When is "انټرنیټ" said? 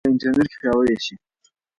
0.15-0.47